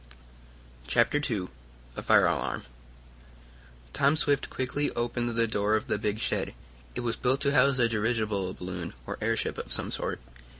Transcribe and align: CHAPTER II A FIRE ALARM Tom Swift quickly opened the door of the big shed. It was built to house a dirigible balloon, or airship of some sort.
CHAPTER 0.87 1.21
II 1.29 1.49
A 1.95 2.01
FIRE 2.01 2.25
ALARM 2.25 2.63
Tom 3.93 4.15
Swift 4.15 4.49
quickly 4.49 4.89
opened 4.95 5.29
the 5.35 5.45
door 5.45 5.75
of 5.75 5.85
the 5.85 5.99
big 5.99 6.17
shed. 6.17 6.55
It 6.95 7.01
was 7.01 7.15
built 7.15 7.41
to 7.41 7.51
house 7.51 7.77
a 7.77 7.87
dirigible 7.87 8.51
balloon, 8.55 8.93
or 9.05 9.19
airship 9.21 9.59
of 9.59 9.71
some 9.71 9.91
sort. 9.91 10.19